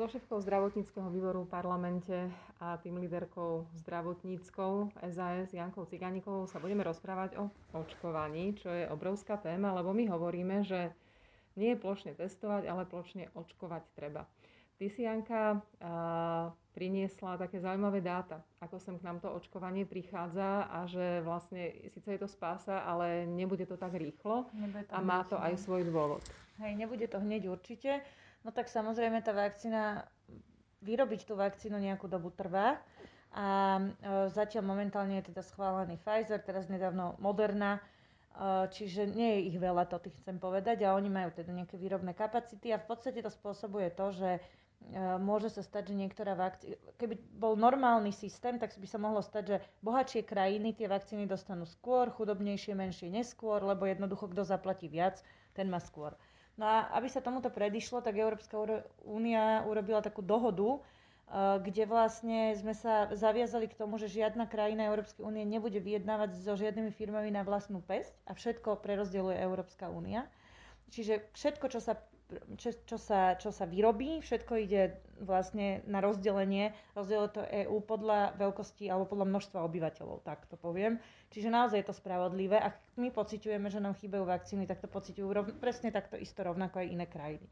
[0.00, 6.80] so šéfkou zdravotníckého výboru v parlamente a tým líderkou zdravotníckou SAS Jankou Ciganikovou sa budeme
[6.88, 10.96] rozprávať o očkovaní, čo je obrovská téma, lebo my hovoríme, že
[11.60, 14.24] nie je plošne testovať, ale plošne očkovať treba.
[14.80, 15.60] Ty si, Janka,
[16.72, 22.08] priniesla také zaujímavé dáta, ako sem k nám to očkovanie prichádza a že vlastne síce
[22.08, 26.24] je to spása, ale nebude to tak rýchlo to a má to aj svoj dôvod.
[26.56, 28.00] Hej, nebude to hneď určite.
[28.40, 30.08] No tak samozrejme tá vakcína,
[30.80, 32.80] vyrobiť tú vakcínu nejakú dobu trvá.
[33.30, 33.82] A e,
[34.32, 37.80] zatiaľ momentálne je teda schválený Pfizer, teraz nedávno Moderna, e,
[38.74, 42.10] čiže nie je ich veľa, to tých chcem povedať, a oni majú teda nejaké výrobné
[42.10, 44.40] kapacity a v podstate to spôsobuje to, že e,
[45.22, 49.44] môže sa stať, že niektorá vakcína, keby bol normálny systém, tak by sa mohlo stať,
[49.46, 55.22] že bohatšie krajiny tie vakcíny dostanú skôr, chudobnejšie, menšie neskôr, lebo jednoducho kto zaplatí viac,
[55.54, 56.18] ten má skôr.
[56.60, 58.60] No a aby sa tomuto predišlo, tak Európska
[59.02, 64.84] únia urobila takú dohodu, eh, kde vlastne sme sa zaviazali k tomu, že žiadna krajina
[64.84, 70.28] Európskej únie nebude vyjednávať so žiadnymi firmami na vlastnú pesť a všetko prerozdeľuje Európska únia.
[70.90, 71.96] Čiže všetko, čo sa
[72.56, 78.38] čo, čo, sa, čo sa vyrobí, všetko ide vlastne na rozdelenie, rozdeluje to EÚ podľa
[78.40, 81.02] veľkosti alebo podľa množstva obyvateľov, tak to poviem.
[81.30, 82.56] Čiže naozaj je to spravodlivé.
[82.58, 86.82] Ak my pociťujeme, že nám chýbajú vakcíny, tak to pociťujú rov, presne takto isto rovnako
[86.82, 87.46] aj iné krajiny.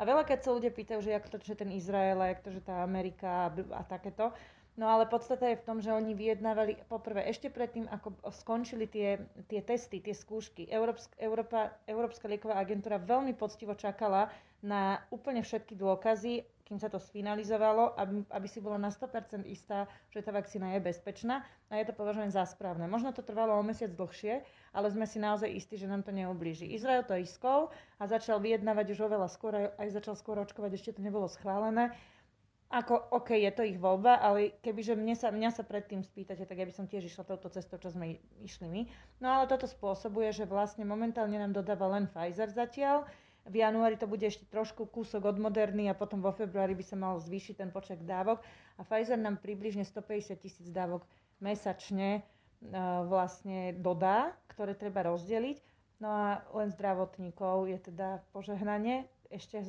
[0.00, 2.64] A veľa keď sa ľudia pýtajú, že jak to, že ten Izrael, jak to, že
[2.64, 4.32] tá Amerika a takéto,
[4.80, 9.20] No ale podstata je v tom, že oni vyjednávali poprvé ešte predtým, ako skončili tie,
[9.44, 10.64] tie testy, tie skúšky.
[10.72, 14.32] Európska, Európa, Európska lieková agentúra veľmi poctivo čakala
[14.64, 19.84] na úplne všetky dôkazy, kým sa to sfinalizovalo, aby, aby si bola na 100% istá,
[20.08, 22.88] že tá vakcína je bezpečná a je to považované za správne.
[22.88, 24.40] Možno to trvalo o mesiac dlhšie,
[24.72, 26.72] ale sme si naozaj istí, že nám to neublíži.
[26.72, 27.68] Izrael to iskol
[28.00, 31.92] a začal vyjednávať už oveľa skôr, aj začal skôr očkovať, ešte to nebolo schválené
[32.70, 36.54] ako, OK, je to ich voľba, ale kebyže mne sa, mňa sa predtým spýtate, tak
[36.54, 38.82] ja by som tiež išla touto cestou, čo sme išli my.
[39.18, 43.10] No ale toto spôsobuje, že vlastne momentálne nám dodáva len Pfizer zatiaľ.
[43.50, 46.94] V januári to bude ešte trošku kúsok od Moderny a potom vo februári by sa
[46.94, 48.38] mal zvýšiť ten počet dávok.
[48.78, 51.02] A Pfizer nám približne 150 tisíc dávok
[51.42, 55.58] mesačne uh, vlastne dodá, ktoré treba rozdeliť.
[55.98, 59.10] No a len zdravotníkov je teda požehnanie.
[59.26, 59.66] Ešte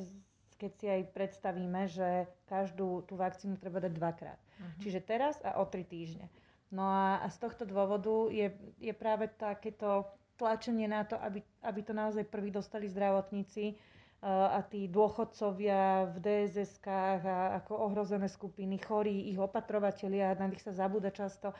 [0.62, 4.38] keď si aj predstavíme, že každú tú vakcínu treba dať dvakrát.
[4.38, 4.78] Uh-huh.
[4.78, 6.30] Čiže teraz a o tri týždne.
[6.70, 10.06] No a, a z tohto dôvodu je, je práve takéto
[10.38, 16.16] tlačenie na to, aby, aby to naozaj prvý dostali zdravotníci uh, a tí dôchodcovia v
[16.22, 21.50] DSS-kách a ako ohrozené skupiny, chorí, ich opatrovatelia, na nich sa zabúda často.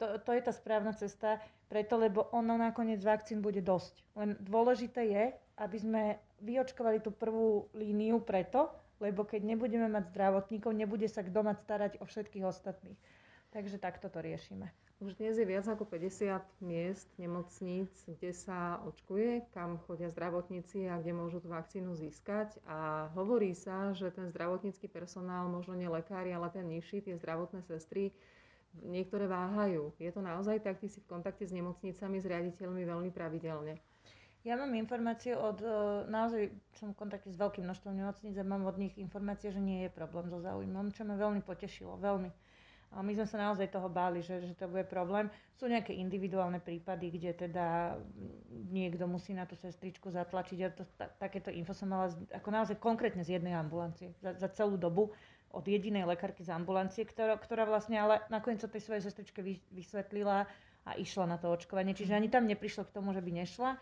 [0.00, 4.02] To, to je tá správna cesta, preto lebo ono nakoniec vakcín bude dosť.
[4.18, 5.24] Len dôležité je,
[5.56, 6.02] aby sme
[6.44, 8.68] vyočkovali tú prvú líniu preto,
[9.00, 12.96] lebo keď nebudeme mať zdravotníkov, nebude sa kto mať starať o všetkých ostatných.
[13.52, 14.68] Takže takto to riešime.
[14.96, 20.96] Už dnes je viac ako 50 miest nemocníc, kde sa očkuje, kam chodia zdravotníci a
[20.96, 22.56] kde môžu tú vakcínu získať.
[22.64, 27.60] A hovorí sa, že ten zdravotnícky personál, možno nie lekári, ale ten nižší, tie zdravotné
[27.68, 28.16] sestry,
[28.88, 29.92] niektoré váhajú.
[30.00, 30.80] Je to naozaj tak?
[30.80, 33.76] Ty si v kontakte s nemocnicami, s riaditeľmi veľmi pravidelne.
[34.46, 35.66] Ja mám informácie od, e,
[36.06, 39.82] naozaj som v kontakte s veľkým množstvom nemocníc a mám od nich informácie, že nie
[39.82, 42.30] je problém so záujmom, čo ma veľmi potešilo, veľmi.
[42.94, 45.26] A my sme sa naozaj toho báli, že, že to bude problém.
[45.58, 47.98] Sú nejaké individuálne prípady, kde teda
[48.70, 50.58] niekto musí na tú sestričku zatlačiť.
[50.62, 54.38] Ja to, ta, takéto info som mala z, ako naozaj konkrétne z jednej ambulancie za,
[54.38, 55.10] za celú dobu
[55.50, 59.42] od jedinej lekárky z ambulancie, ktorá, ktorá vlastne ale nakoniec sa tej svojej sestričke
[59.74, 60.46] vysvetlila
[60.86, 61.98] a išla na to očkovanie.
[61.98, 63.74] Čiže ani tam neprišlo k tomu, že by nešla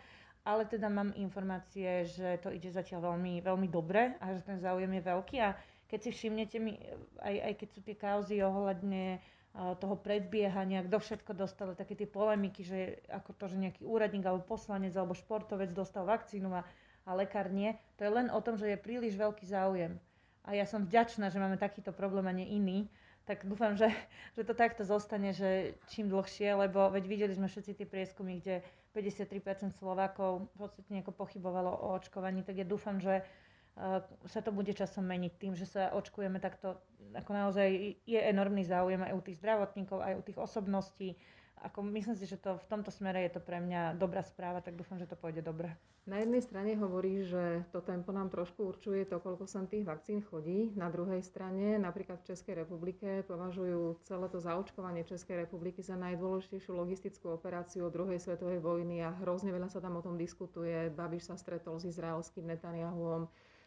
[0.45, 4.93] ale teda mám informácie, že to ide zatiaľ veľmi, veľmi dobre a že ten záujem
[4.93, 5.57] je veľký a
[5.89, 6.77] keď si všimnete mi,
[7.25, 9.21] aj, aj keď sú tie kauzy ohľadne
[9.55, 14.43] toho predbiehania, kto všetko dostal, také tie polemiky, že ako to, že nejaký úradník alebo
[14.43, 16.67] poslanec alebo športovec dostal vakcínu a,
[17.07, 19.95] a lekár nie, to je len o tom, že je príliš veľký záujem.
[20.43, 22.91] A ja som vďačná, že máme takýto problém a nie iný,
[23.25, 23.89] tak dúfam, že,
[24.37, 28.61] že to takto zostane, že čím dlhšie, lebo veď videli sme všetci tie prieskumy, kde
[28.93, 34.53] 53% Slovákov v podstate nejako pochybovalo o očkovaní, tak ja dúfam, že uh, sa to
[34.53, 36.79] bude časom meniť tým, že sa očkujeme takto,
[37.17, 37.69] ako naozaj
[38.05, 41.17] je enormný záujem aj u tých zdravotníkov, aj u tých osobností,
[41.65, 44.77] ako myslím si, že to v tomto smere je to pre mňa dobrá správa, tak
[44.77, 45.73] dúfam, že to pôjde dobre.
[46.05, 50.21] Na jednej strane hovorí, že to tempo nám trošku určuje to, koľko sa tých vakcín
[50.21, 50.69] chodí.
[50.77, 56.77] Na druhej strane, napríklad v Českej republike, považujú celé to zaočkovanie Českej republiky za najdôležitejšiu
[56.77, 60.93] logistickú operáciu od druhej svetovej vojny a hrozne veľa sa tam o tom diskutuje.
[60.93, 63.25] Babiš sa stretol s izraelským Netanyahuom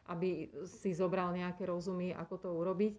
[0.08, 2.94] aby si zobral nejaké rozumy, ako to urobiť.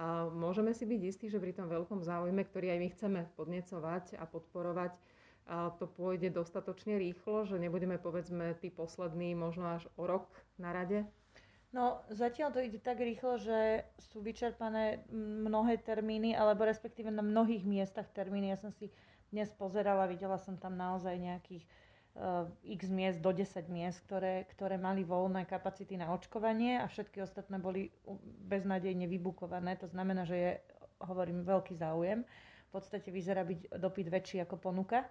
[0.00, 4.16] A môžeme si byť istí, že pri tom veľkom záujme, ktorý aj my chceme podnecovať
[4.16, 4.92] a podporovať,
[5.42, 10.70] a to pôjde dostatočne rýchlo, že nebudeme povedzme tí poslední možno až o rok na
[10.70, 11.02] rade?
[11.72, 17.64] No, zatiaľ to ide tak rýchlo, že sú vyčerpané mnohé termíny, alebo respektíve na mnohých
[17.64, 18.52] miestach termíny.
[18.52, 18.92] Ja som si
[19.32, 21.64] dnes pozerala, videla som tam naozaj nejakých
[22.62, 27.56] x miest, do 10 miest, ktoré, ktoré mali voľné kapacity na očkovanie a všetky ostatné
[27.56, 27.88] boli
[28.48, 29.80] beznádejne vybukované.
[29.80, 30.52] To znamená, že je,
[31.08, 32.20] hovorím, veľký záujem.
[32.68, 35.08] V podstate vyzerá byť dopyt väčší ako ponuka.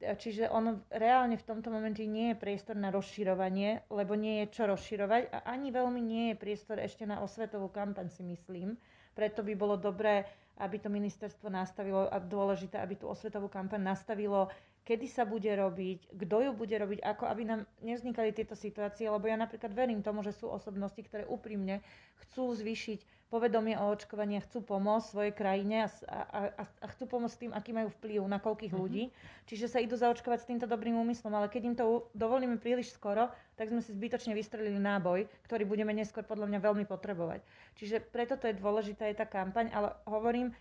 [0.00, 4.64] Čiže on reálne v tomto momente nie je priestor na rozširovanie, lebo nie je čo
[4.64, 8.80] rozširovať a ani veľmi nie je priestor ešte na osvetovú kampaň, si myslím.
[9.12, 10.24] Preto by bolo dobré,
[10.58, 14.50] aby to ministerstvo nastavilo a dôležité, aby tú osvetovú kampaň nastavilo,
[14.84, 19.24] kedy sa bude robiť, kto ju bude robiť, ako aby nám nevznikali tieto situácie, lebo
[19.26, 21.80] ja napríklad verím tomu, že sú osobnosti, ktoré úprimne
[22.22, 27.10] chcú zvýšiť povedomie o očkovaní a chcú pomôcť svojej krajine a, a, a, a chcú
[27.10, 28.84] pomôcť tým, aký majú vplyv na koľkých mm-hmm.
[28.86, 29.10] ľudí.
[29.50, 33.26] Čiže sa idú zaočkovať s týmto dobrým úmyslom, ale keď im to dovolíme príliš skoro,
[33.58, 37.42] tak sme si zbytočne vystrelili náboj, ktorý budeme neskôr podľa mňa veľmi potrebovať.
[37.74, 40.54] Čiže preto to je dôležitá je tá kampaň, ale hovorím,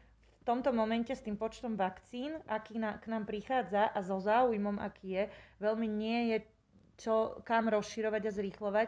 [0.44, 4.76] v tomto momente s tým počtom vakcín, aký na, k nám prichádza a so záujmom,
[4.76, 5.24] aký je,
[5.64, 6.38] veľmi nie je
[6.98, 8.88] čo kam rozširovať a zrýchlovať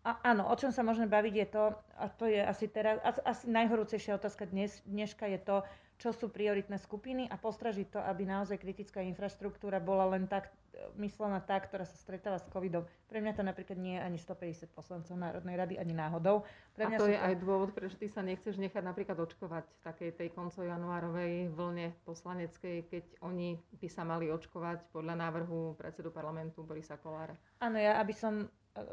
[0.00, 1.64] a, áno, o čom sa môžeme baviť je to,
[2.00, 5.56] a to je asi teraz, asi najhorúcejšia otázka dnes, dneška je to,
[6.00, 10.48] čo sú prioritné skupiny a postražiť to, aby naozaj kritická infraštruktúra bola len tak
[10.96, 12.88] myslená tá, ktorá sa stretáva s covidom.
[13.04, 16.48] Pre mňa to napríklad nie je ani 150 poslancov Národnej rady, ani náhodou.
[16.72, 17.26] Pre mňa a to je to...
[17.28, 21.92] aj dôvod, prečo ty sa nechceš nechať napríklad očkovať v takej tej konco januárovej vlne
[22.08, 27.36] poslaneckej, keď oni by sa mali očkovať podľa návrhu predsedu parlamentu Borisa Kolára.
[27.60, 28.48] Áno, ja aby som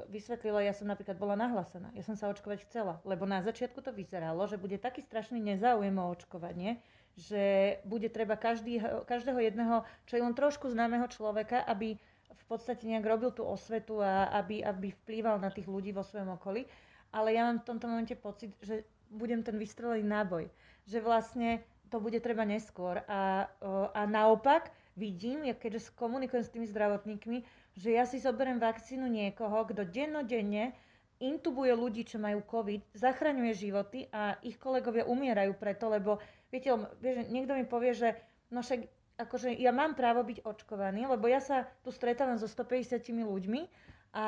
[0.09, 1.94] vysvetlila, ja som napríklad bola nahlásená.
[1.94, 5.94] Ja som sa očkovať chcela, lebo na začiatku to vyzeralo, že bude taký strašný nezáujem
[6.01, 6.81] o očkovanie,
[7.18, 11.97] že bude treba každý, každého jedného, čo je len trošku známeho človeka, aby
[12.27, 16.38] v podstate nejak robil tú osvetu a aby, aby vplýval na tých ľudí vo svojom
[16.38, 16.65] okolí.
[17.13, 20.51] Ale ja mám v tomto momente pocit, že budem ten vystrelený náboj.
[20.85, 21.50] Že vlastne
[21.88, 23.01] to bude treba neskôr.
[23.07, 23.47] A,
[23.94, 24.69] a naopak
[25.00, 27.38] vidím, keďže komunikujem s tými zdravotníkmi,
[27.77, 30.74] že ja si zoberiem vakcínu niekoho, kto dennodenne
[31.21, 36.18] intubuje ľudí, čo majú COVID, zachraňuje životy a ich kolegovia umierajú preto, lebo
[36.50, 38.18] viete, vieš, niekto mi povie, že
[38.50, 38.85] no však
[39.18, 43.62] akože ja mám právo byť očkovaný, lebo ja sa tu stretávam so 150 ľuďmi
[44.17, 44.25] a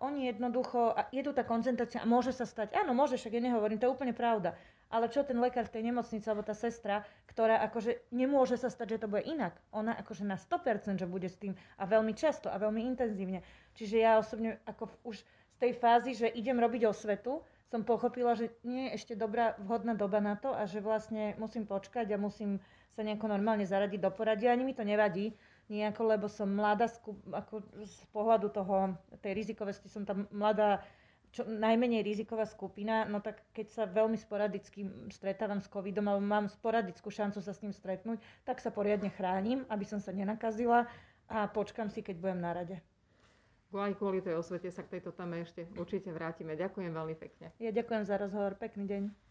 [0.00, 3.76] oni jednoducho, je tu tá koncentrácia a môže sa stať, áno, môže, však ja nehovorím,
[3.76, 4.56] to je úplne pravda,
[4.88, 8.96] ale čo ten lekár v tej nemocnici alebo tá sestra, ktorá akože nemôže sa stať,
[8.96, 9.52] že to bude inak.
[9.76, 13.44] Ona akože na 100%, že bude s tým a veľmi často a veľmi intenzívne.
[13.76, 18.56] Čiže ja osobne ako už z tej fázy, že idem robiť osvetu, som pochopila, že
[18.64, 22.62] nie je ešte dobrá, vhodná doba na to a že vlastne musím počkať a musím
[22.96, 24.54] sa nejako normálne zaradiť do poradia.
[24.54, 25.36] Ani mi to nevadí
[25.66, 26.86] nejako, lebo som mladá,
[27.32, 30.82] ako z pohľadu toho, tej rizikovosti som tam mladá
[31.34, 36.46] čo najmenej riziková skupina, no tak keď sa veľmi sporadicky stretávam s covidom alebo mám
[36.48, 40.88] sporadickú šancu sa s ním stretnúť, tak sa poriadne chránim, aby som sa nenakazila
[41.28, 42.76] a počkam si, keď budem na rade.
[43.76, 46.56] Aj kvôli tej osvete sa k tejto téme ešte určite vrátime.
[46.56, 47.52] Ďakujem veľmi pekne.
[47.60, 48.56] Ja ďakujem za rozhovor.
[48.56, 49.25] Pekný deň.